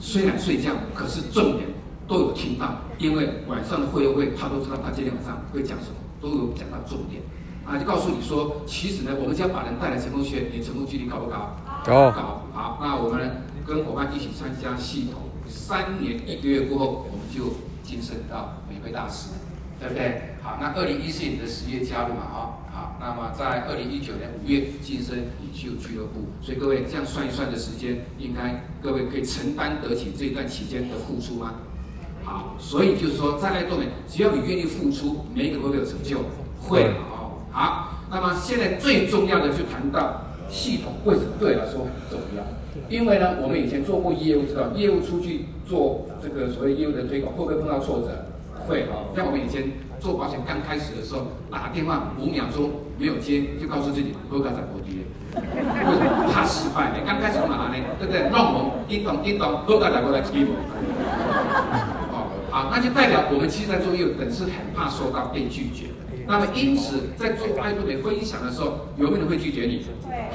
[0.00, 1.68] 虽然睡觉，可是重点
[2.08, 7.22] 都有听到，因为晚上的会友会，他都知道他今天晚上会讲什么，都有讲到重点，
[7.66, 11.54] 啊，就告诉你说，其实呢，我们只要把人带来成功学，你成功几率高不高？
[11.84, 12.10] 高。
[12.10, 12.42] 高。
[12.52, 19.30] 好，那我们跟伙伴一起参加系统，三年一个月过后，我们就晋升到玫瑰大师，
[19.78, 20.34] 对不对？
[20.50, 22.58] 好，那二零一四年的十月加入嘛，啊。
[22.72, 31.54] 好，那么在二零一九年五月晋升领袖俱乐部，所以各位这样算一算的时间，应该各位可以承担得起这段期间的付出吗？
[32.24, 36.18] 好，所以就是说，在爱多美，只要你愿意付出，每一个会有成就？
[36.60, 36.82] 会
[37.12, 37.38] 哦。
[37.52, 42.42] 好，那么现在最重要的就谈到系统为什么对我来说很重要？
[42.88, 48.26] 因为呢，我们以前做过业务，知道业务出去做这个所谓业务的推广，会不会碰到挫折？
[48.66, 49.12] 会哦。
[49.14, 49.70] 像我们以前。
[50.00, 55.04] 做保险刚开始的时候，打电话五秒钟没有接，就告诉自己不会再破底。
[55.34, 55.40] 为
[55.94, 56.32] 什么？
[56.32, 56.92] 怕失败。
[56.98, 57.76] 你刚开始干嘛呢？
[57.98, 58.30] 对不对？
[58.30, 60.58] 弄我一懂一懂，不会再过来欺负我。
[62.12, 65.86] 哦，好，那就代表我们其实在做业务，本身很怕受到被拒绝。
[66.26, 69.84] 那么因此，在做爱多美分享的时候，有没有人会拒绝你？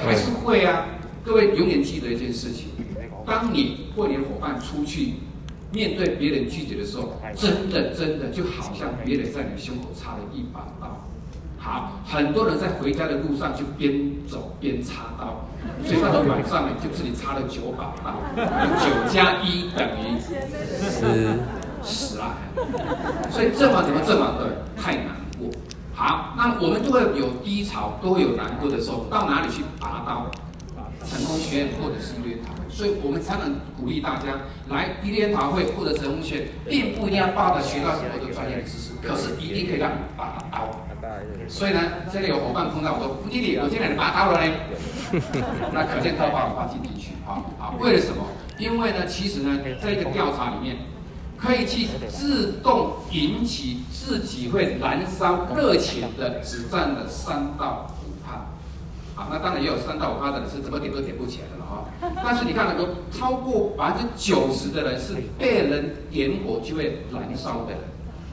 [0.06, 0.86] 还是会啊。
[1.24, 2.70] 各位永远记得一件事情：
[3.26, 5.14] 当你或你的伙伴出去。
[5.76, 11.04] 面对别人拒绝的时候，真的真的就好像别人在你胸口插了一把刀。
[11.58, 13.92] 好，很多人在回家的路上就边
[14.26, 15.46] 走边插刀，
[15.84, 18.16] 所以到了晚上呢，就自己插了九把刀。
[18.80, 21.36] 九加一等于十，
[21.84, 22.38] 十啊！
[23.30, 25.08] 所以这么怎么这么的太难
[25.38, 25.50] 过？
[25.94, 30.32] 好，那我们都会有低潮，都会有难过的时候，到哪里去拔刀？
[31.06, 32.40] 成功学院或者是一联。
[32.70, 34.26] 所以我们才能鼓励大家
[34.68, 40.70] 来一联讨会或者成功学，并不一定要抱着学到很多的专业知识，可是一定可以让你拔刀。
[41.48, 41.80] 所以呢，
[42.12, 44.52] 这里有伙伴碰到我说：“吴经理，我今天来拔刀了呢。”
[45.72, 48.26] 那可见他把我放进进去，好好，为了什么？
[48.58, 50.78] 因为呢，其实呢，在一个调查里面，
[51.38, 57.88] 可以去自动引起自己会燃烧热情的，只占了三到
[59.16, 59.24] 五趴。
[59.24, 61.86] 好，那当然也有三到五趴的人是怎么点都点不起来的了哈。
[62.24, 67.80] 但是你看，有超过百分之九十的人是被人点火就会燃烧的人。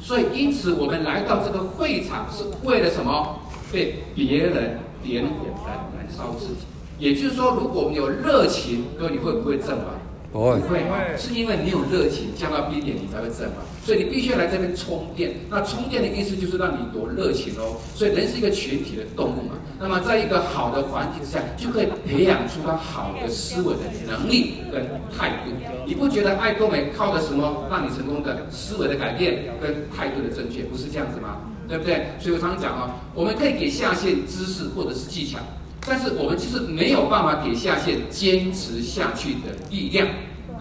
[0.01, 3.39] 所以，因此我们来到这个会场是为了什么？
[3.73, 6.67] 被别人点火来燃烧自己。
[6.99, 9.95] 也就是说，如果我们有热情，各位你会不会震吗？
[10.31, 13.63] 不会，不会，是因为你有热情，降到冰点你才会震嘛。
[13.85, 15.33] 所以你必须要来这边充电。
[15.51, 17.77] 那充电的意思就是让你有热情哦。
[17.95, 19.55] 所以人是一个群体的动物嘛。
[19.81, 25.51] 那么在一个好的环境之下，就可以培养出他好的思维的能力跟态度。
[25.85, 31.41] 你不觉得爱多美靠的什么让你成功的思维的改变跟态度的正确，不是这样子吗？
[31.69, 32.07] 对不对？
[32.21, 35.39] 所以我常常讲哦，我们可以给下线知识或者是技巧。
[35.85, 40.07] 但是我们其实没有办法给下线坚持下去的力量。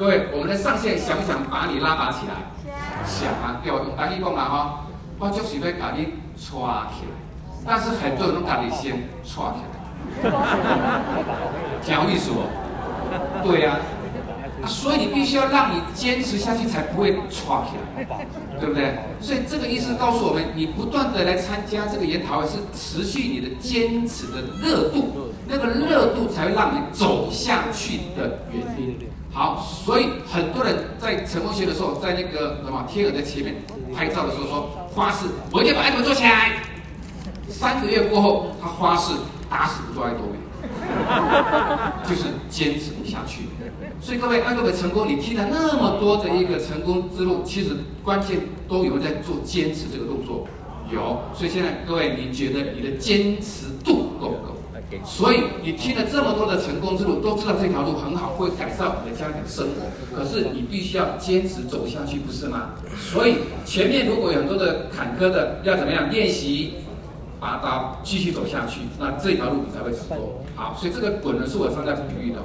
[0.01, 2.33] 各位，我们的上线想不想把你拉拔起来？
[3.05, 4.87] 想啊，给我用单一功能哈，
[5.19, 7.13] 我就是要把你抓起来。
[7.63, 9.61] 但是很多人都把你先抓起
[10.23, 10.31] 来，
[11.85, 12.49] 讲意思哦。
[13.43, 13.77] 对呀。
[14.63, 18.05] 啊、所以你必须要让你坚持下去，才不会垮起来，
[18.59, 18.97] 对不对？
[19.19, 28.97] 所以这个意思告诉我们，你不断的来参加这个研讨会，是持续你的坚持的热度，那个热度才会让你走下去的原因。
[29.33, 33.55] 好，所以很多人在成功学的时候，在那个什么天鹅的前面
[33.95, 36.63] 拍照的时候说发誓，我一定把爱多美做起来。
[37.47, 39.13] 三个月过后，他发誓
[39.49, 40.37] 打死不做爱多美。
[42.07, 43.49] 就是坚持不下去，
[43.99, 50.45] 所以各位爱多美成功，你听了那么多的一个成功之路，其实关键都有在做坚持这个动作，
[50.91, 51.21] 有。
[51.33, 54.60] 所以现在各位，你觉得你的坚持度够不够？
[55.05, 60.15] 所以你听了这么多的成功之路，都知道这条路很好，会改善你的家庭生活。
[60.15, 62.71] 可是你必须要坚持走下去，不是吗？
[62.97, 66.75] 所以前面如果有很多的坎坷的，要怎么样练习？
[67.39, 70.45] 拔刀继续走下去，那这条路你才会成功。
[70.55, 72.43] 好，所以这个滚轮是我上在比喻的哦。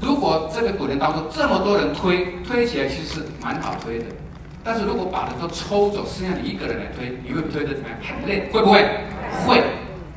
[0.00, 4.06] 如果这个滚轮当中这么多人推，推起来其实蛮好推的。
[4.64, 7.98] 但是如果把人都抽走，剩下你一个人来推，你会推得怎么样？
[8.00, 8.80] 很累，会不会？
[9.46, 9.62] 会。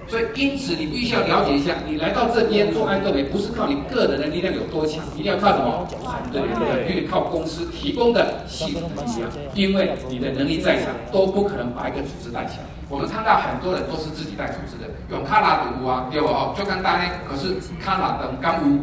[0.08, 5.88] 所以因此你必须要了解一下，你来到这边做爱多美，不是靠你个人的力量有多强，一定要靠什么？
[6.04, 9.30] 团队力量，因为靠公司提供的系统的力量。
[9.56, 12.66] 因为你的能力再强，都不可能把一个组织带起来。
[12.88, 16.54] 我们看到很多人都是自己带组织的，用卡拉独啊，对不哦？
[16.56, 18.78] 就简单呢，可是卡拉等干屋，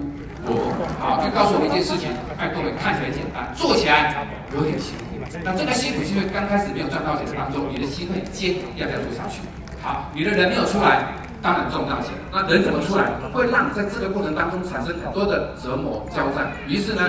[0.99, 5.05] 好，就告诉我们一件事情：爱多美看起来简单，做起来有点辛苦。
[5.45, 9.39] 那这个辛苦是因为刚开始没有赚到钱当中，你的心会坚，要不要做下去？
[9.83, 11.07] 好，你的人没有出来，
[11.43, 12.15] 当然赚不到钱。
[12.31, 13.11] 那人怎么出来？
[13.33, 16.53] 会让你在这个过程当中产生很多的折磨、交战。
[16.69, 17.03] 于是呢，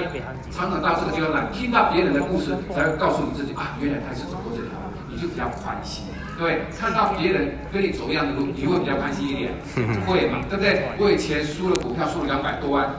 [0.49, 6.05] 常常到这个地方来，听到别人的故事，才会告诉你自己啊，原来他是走过这条路，你就比较宽心。
[6.35, 9.53] 对，看到别人跟你走一样的路，你会比较开心一点，
[10.09, 10.39] 会嘛？
[10.49, 10.81] 对不对？
[10.97, 12.89] 我以前输了股票，输了两百多万，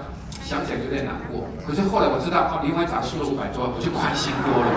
[0.40, 1.42] 想起来就有点难过。
[1.66, 4.70] 可是后来我知道，哦，林怀长输了五百多万，我就宽心多了。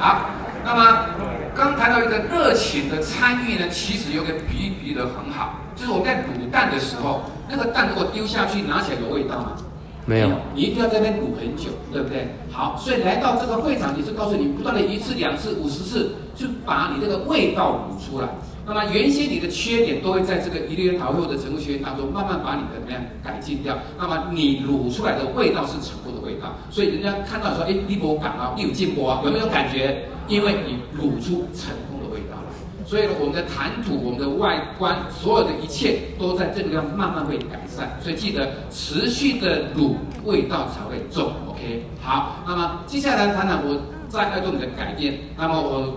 [0.00, 0.26] 好，
[0.64, 1.07] 那么
[1.58, 9.56] 刚谈到一个热情的参与呢，其实有个比喻比喻的很好，就是我们在卤蛋的时候，那个蛋如果丢下去，拿起来有味道吗？
[10.06, 12.28] 没有，你一定要在那边卤很久，对不对？
[12.52, 18.28] 好，所以来到这个会场，也是告诉你，不断的一次、两次、五十次，就把你这个味道卤出来。
[18.68, 23.78] 那么原先你的缺点都会在这个一个研讨会的成功学院当中，慢慢把你的怎么样改进掉。
[23.98, 30.04] 那么你卤出来的味道是成功的味道，所以人家看到说，哎，你有感啊，你有进步啊，有没有感觉？
[30.28, 32.52] 因为你卤出成功的味道来。
[32.84, 37.98] 所以我们的谈吐、我们的外观，所有的一切都在这个地方慢慢会改善。
[38.02, 41.32] 所以记得持续的卤，味道才会重。
[41.48, 42.36] OK，好。
[42.46, 45.18] 那么接下来谈谈我在爱多美的改变。
[45.36, 45.96] 那么我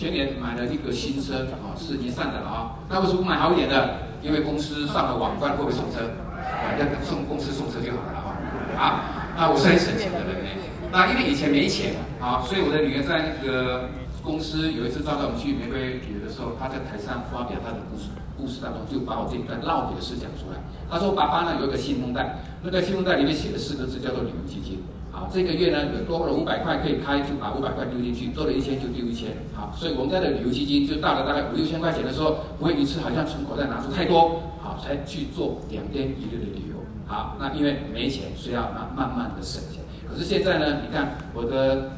[0.00, 2.80] 前年买了一个新车，啊，是尼桑的啊。
[2.88, 3.98] 那为什么不买好一点的？
[4.22, 6.08] 因为公司上了网关会不会送车？
[6.40, 8.82] 啊，要送公司送车就好了啊。
[8.82, 9.04] 啊，
[9.36, 10.56] 那我是很省钱的人。
[10.90, 13.90] 那因为以前没钱啊，所以我的女儿在那个。
[14.22, 20.60] 公司有一次招待我们去玫瑰旅游的时候，她在台上发表她的故事，故事当中就把我这一段烙铁的事讲出来。
[20.90, 24.84] 她说：“爸爸呢有一个信封袋，那个信封袋里面写的四个字叫做旅游基金。
[25.32, 29.30] 这个月呢有多了五百块可以开，就把五百块丢进去；多了一千就丢一千。
[29.54, 36.76] 好，所以我们家的旅游基金就到了大概五六千块钱的时候，不会一次好像从口袋拿出太多，好才去做两天一日的旅游。
[37.06, 39.82] 好，那因为没钱，所以要慢慢慢的省钱。
[40.08, 41.90] 可是现在呢，你看我的。”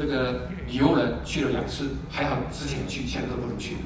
[0.00, 3.78] 这个旅游人去了两次，还好之前去，现在都不能去。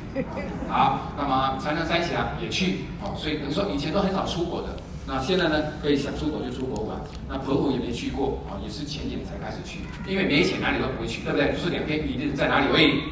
[0.69, 4.69] 好，那么长江三峡也去，哦，所以等于说以前都很少出国的，
[5.13, 6.97] 那现在呢，可以想出国就出国玩。
[7.29, 11.53] 那澎湖也没去过啊，也是前几年才开始去，因为没钱哪里都不会去，对不对？
[11.53, 13.03] 就是两天一日在哪里喂，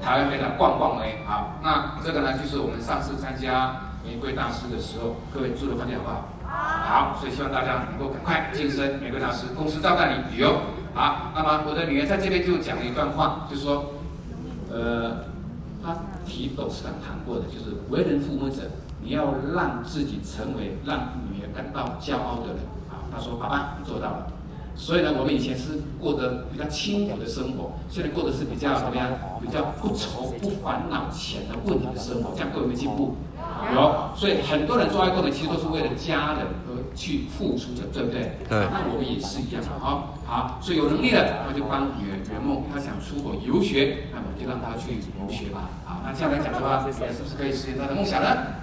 [0.00, 1.18] 台湾没来逛逛喂。
[1.26, 6.28] 好，那这个呢，就是我们上次参加玫瑰大师的时候，各位住的饭店好不好？
[6.48, 10.56] 好，所以希望大家能够赶快晋升玫瑰大师，公司招待你旅游。
[10.94, 13.92] 好，那么我的女儿在这边就讲了一段话，就是说，
[14.70, 15.24] 呃，
[15.84, 18.62] 她提董事长谈过的，就是为人父母者，
[19.02, 22.58] 你要让自己成为让女儿感到骄傲的人。
[22.88, 24.26] 啊，他说：“爸爸，你做到了。”
[24.74, 29.10] 所以呢，我们以前是过得比较清苦的生活，现在过的是比较怎么样？
[29.38, 33.16] 比较不愁不烦恼钱的问题的生活，这样各位有没有进步？
[33.74, 34.10] 有。
[34.16, 38.38] 所以很多人做爱过的，其实都是为了家人而去付出的，对不对？
[38.48, 38.64] 对。
[38.72, 39.68] 那我们也是一样的。
[39.78, 42.64] 好，好，所以有能力的，那就帮女儿圆梦。
[42.72, 45.68] 她想出国游学，那么就让她去游学吧。
[45.84, 48.61] 好，那这样来讲的话，是不是可以实现她的梦想呢？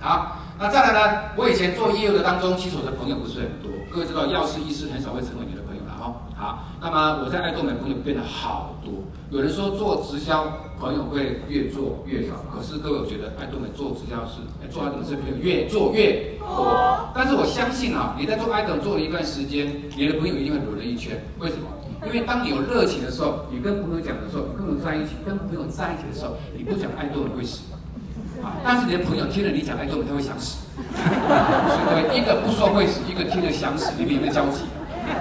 [0.00, 1.22] 好，那再来呢？
[1.36, 3.70] 我以前做业务的当中，其实我的朋友不是很多。
[3.90, 6.14] 各位知道，药师、医师很少会成为你的朋友了哈。
[6.36, 8.92] 好，那么我在爱多美朋友变得好多。
[9.30, 10.46] 有人说做直销
[10.78, 14.38] 朋友会越做越少，可是各位我觉得爱多美做直销是，
[14.70, 17.10] 做爱多美是朋友越做越多。
[17.14, 21.20] 但是我相信啊，你在做爱多美做了一段时间，你的朋友一定会轮了一圈。
[21.40, 21.66] 为什么？
[22.06, 27.62] 因为当你有热情的时候，你跟朋友讲的时候，你跟朋友在一起，跟朋友在一起的时候，你不讲爱多美会死。
[28.42, 30.66] 啊但是你的朋友听了你讲爱多美，他会想死。
[30.78, 34.62] 所以各位，一个不说会死，一个听了想死，你们有没有交集？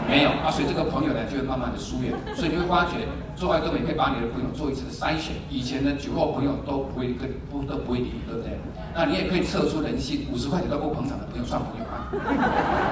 [0.07, 2.13] 没有啊，所以这个朋友呢就会慢慢的疏远。
[2.35, 5.35] 所以你会发觉，做爱多美可以把你的朋友做一次筛选。
[5.49, 8.59] 以前的酒后朋友都不会跟不都不会理你，对不对？
[8.93, 12.11] 那你也可以测出人性，五十块钱都不捧场的朋友算朋友啊。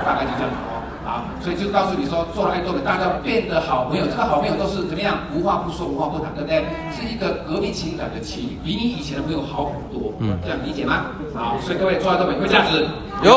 [0.06, 0.82] 大概就这样子哦。
[1.06, 4.06] 好，所以就告诉你说，做了爱多美，大家变得好朋友。
[4.08, 5.20] 这个好朋友都是怎么样？
[5.34, 6.66] 无话不说，无话不谈，对不对？
[6.92, 10.12] 是一个革命情感的情谊，比你以前的朋友好很多。
[10.18, 11.06] 嗯，这样理解吗？
[11.36, 12.88] 好，所以各位做爱多美有没有价值？
[13.24, 13.32] 有。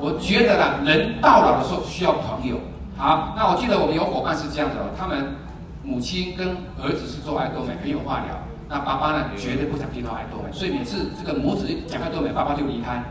[0.00, 2.56] 我觉得啦，人到老的时候需要朋友。
[2.96, 5.34] 好，那我记得我们有伙伴是这样的，他们
[5.82, 8.38] 母亲跟儿子是做爱多美，很有话聊。
[8.66, 13.02] 那爸爸呢，绝对不想听到爱多美，所以每次这个母子讲爱多美，爸爸就离开。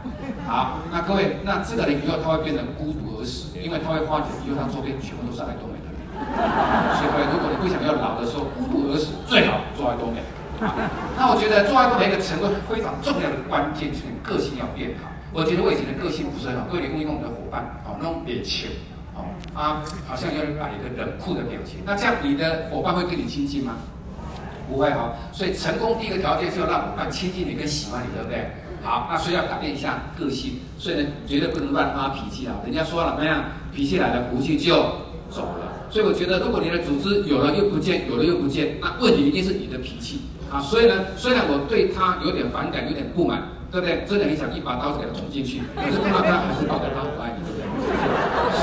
[0.48, 3.09] 好，那各位，那这个人以后他会变得孤独
[3.62, 5.98] 因为他会发觉因为他周边全部都是爱多美的人。
[7.00, 10.20] 所以，如果你不想要老的时候孤独而死，最好做爱多美。
[11.16, 15.08] 那我觉得做爱多美一个成功非常重要的关键就是个性要变好。
[15.32, 18.68] 我觉得我以前的个性不是很好，各位问一用我们的伙伴，好，那种脸球，
[19.14, 23.78] 好啊，好像要摆一个冷酷的表情，那这样你的伙伴会跟你亲近吗？
[24.70, 28.52] 不会哈，所以成功第一个条件是要让伙伴亲近你跟喜欢你，对不对？
[28.82, 32.56] 好，那所以要改变一下个性，所以呢，绝对不能乱发脾气啊！
[32.64, 33.44] 人家说了，怎么样？
[33.74, 34.76] 脾气来了，福气就
[35.30, 35.90] 走了。
[35.90, 40.62] 所以我觉得，如果你的组织有了又不见，有了又不见，那问题一定是你的脾气啊！
[40.62, 44.06] 所以呢，虽然我对他有点反感，有点不满，对不对？
[44.08, 47.59] 真的很想一把刀子给他捅进去，可是看到他还是抱着他，我爱你，对不对？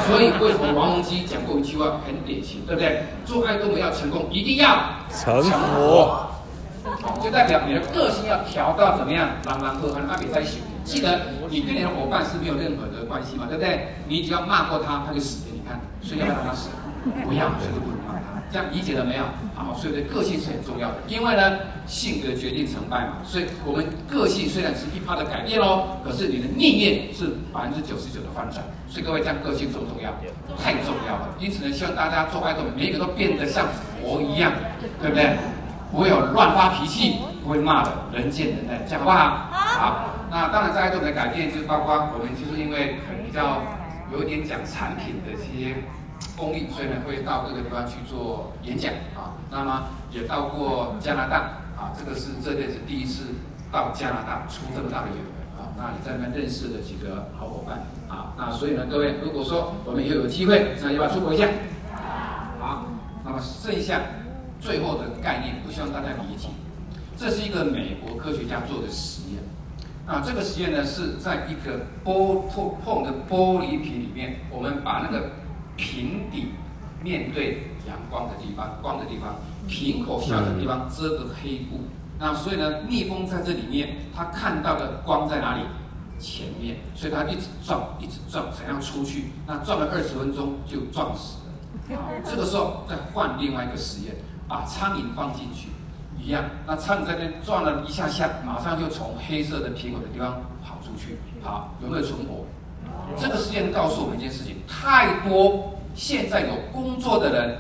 [0.06, 3.02] 所以为什么王洪基讲过一句话很典型，对不对？
[3.24, 6.26] 做爱都没要成功，一定要成佛，
[7.22, 9.30] 就代表你的个性要调到怎么样？
[9.44, 13.96] 朗朗和和阿比在一起，记得你跟你的伙伴是没有任何的关系嘛，对不对？
[14.08, 16.68] 你只要骂过他，他就死给你看，所以要让他死，
[17.24, 17.50] 不要。
[18.50, 19.24] 这样理解了没有？
[19.54, 23.18] 好，所以的个性是很重要的，因为呢，性格决定成败嘛。
[23.24, 28.64] 所以我们个性虽然是一趴的改变喽，可是你的逆面是百分之九十九的翻转。
[28.88, 30.10] 所以各位，这样个性重不重要？
[30.62, 31.34] 太重要了。
[31.40, 33.66] 因此呢，希望大家做爱豆，每一个都变得像
[34.00, 34.52] 佛一样，
[35.02, 35.36] 对不对？
[35.90, 39.48] 不会有乱发脾气，不会骂的，人见人爱，这样好不好？
[39.52, 40.14] 好。
[40.30, 43.62] 那当然，在爱多美的改变，就是包括我们就是因为比较
[44.12, 45.74] 有一点讲产品的这些。
[46.36, 49.32] 功力，所以呢会到各个地方去做演讲啊。
[49.50, 51.36] 那么也到过加拿大
[51.76, 53.24] 啊，这个是这辈子第一次
[53.72, 55.72] 到加拿大出这么大的远门啊。
[55.78, 58.34] 那你在那边认识了几个好伙伴啊。
[58.36, 61.48] 那所以呢，各位如果说我们以后有机会，那要不要出国一下？
[62.60, 62.86] 好，
[63.24, 64.00] 那么剩下
[64.60, 66.48] 最后的概念，我希望大家理解，
[67.16, 69.42] 这是一个美国科学家做的实验。
[70.06, 75.30] 啊，这个实验呢是在一个玻透碰的玻璃瓶里面，我们把那个。
[75.76, 76.48] 瓶底
[77.02, 79.36] 面对阳光的地方，光的地方，
[79.68, 81.80] 瓶口小的地方遮个黑布。
[82.18, 85.62] 那所以呢，蜜蜂在这里面，它看到的光在哪里？
[86.18, 89.24] 前面，所以它一直撞，一直撞，才要出去。
[89.46, 91.94] 那撞了二十分钟就撞死了。
[91.94, 94.14] 好，这个时候再换另外一个实验，
[94.48, 95.68] 把苍蝇放进去，
[96.18, 96.42] 一样。
[96.66, 101.18] 那苍蝇在那撞了一下下，马上就从黑色的瓶口的地方跑出去。
[101.42, 102.46] 好，有没有存活？
[103.16, 107.58] 这个实验告诉我们一件事情：太多现在有工作的人，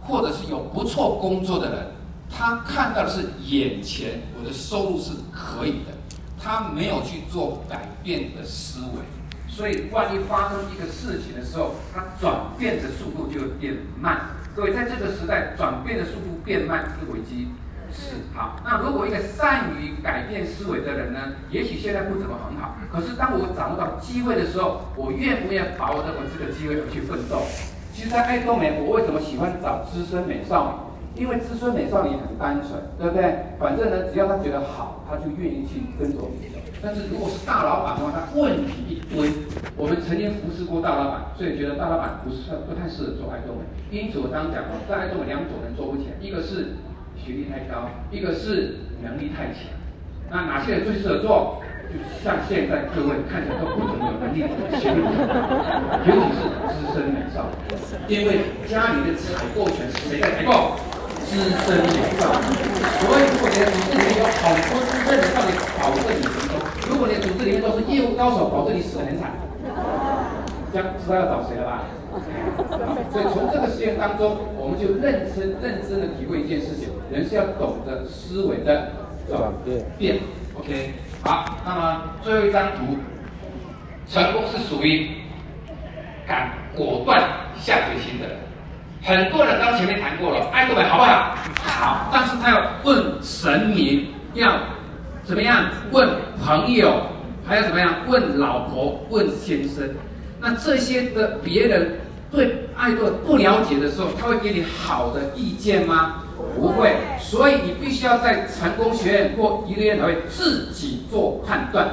[0.00, 1.86] 或者是有不错工作的人，
[2.30, 5.92] 他看到的是眼前我的收入是可以的，
[6.42, 9.02] 他没有去做改变的思维。
[9.48, 14.30] 所以万一发生一个事情的时候，他转变的速度就会变慢。
[14.54, 17.48] 各位，在这个时代，转变的速度变慢是危机。
[17.92, 21.32] 是好，那如果一个善于改变思维的人呢？
[21.50, 27.42] 也许现在不怎么很好，可是当我掌握到机会的时候，我愿不愿意把握这个这个机会而去奋斗？
[27.94, 31.22] 其实，在爱多美，我为什么喜欢找资深美少女？
[31.22, 33.56] 因为资深美少女很单纯，对不对？
[33.58, 36.60] 反正呢，只要她觉得好，她就愿意去跟着你走。
[36.82, 39.32] 但是如果是大老板的话，他问题一堆。
[39.78, 43.64] 我们曾经服侍过大老板，所以觉得大老板不是不太适合做爱多美。
[43.88, 46.76] 因此，我刚刚讲了，在爱多美两种人做不起来，一个是。
[47.16, 49.72] 学历太高，一个是能力太强。
[50.30, 51.62] 那哪些人最适合做？
[51.86, 57.46] 就像现在各位看起来都不怎么有能力的学历，尤其是资深美少，
[58.08, 60.74] 因为家里的采购权是谁在采购？
[61.22, 62.34] 资深美少。
[62.98, 66.58] 所以，如果你的组织里面有好多资深美少女，保证你成功；
[66.90, 69.30] 如果你的组织里面都是业务高手，保证你死得很惨。
[70.72, 71.84] 这样知道要找谁了吧？
[73.10, 78.90] 所以从这个实验当中，我们就认真认真的体会一件事情：人是要懂得思维的
[79.28, 79.52] 转
[79.98, 80.18] 变。
[80.58, 80.92] OK，
[81.22, 82.96] 好，那么最后一张图，
[84.08, 85.10] 成功是属于
[86.26, 87.20] 敢果断
[87.56, 88.26] 下决心的。
[89.02, 91.36] 很多人刚前面谈过了，爱多美好不好？
[91.62, 94.58] 好，但是他要问神明，要
[95.22, 95.66] 怎么样？
[95.92, 96.08] 问
[96.42, 97.02] 朋友，
[97.44, 97.94] 还要怎么样？
[98.08, 99.88] 问老婆，问先生。
[100.40, 102.00] 那这些的别人。
[102.28, 106.24] 对爱豆不了解的时候，他会给你好的意见吗？
[106.56, 111.88] 不会，所以你必须要在成功学院或一个月才会自己做判断，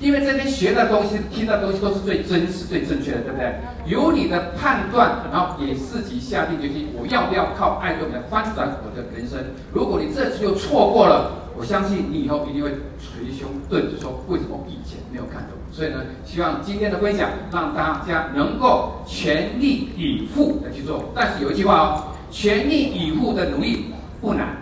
[0.00, 3.54] 因为这边学的东西、听的东西都是最真实、最正确的，对不对？
[3.86, 9.38] 有你的判断，然后给自己下定决心，我要不要靠爱豆来翻转我的人生？
[9.72, 15.59] 如果你这次又错过了，我相信你以后一定会捶胸顿足说：为什么以前没有看懂？
[15.72, 21.12] 所以呢，希望今天的分享让大家能够全力以赴的去做。
[21.14, 24.56] 但是有一句话哦，全力以赴的努力不难，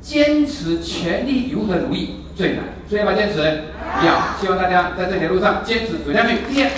[0.00, 2.64] 坚持全力以赴的努力最难。
[2.88, 3.38] 所以要不要坚持？
[4.04, 4.36] 要。
[4.40, 6.36] 希望大家在这条路上坚持走下去。
[6.50, 6.70] 谢谢。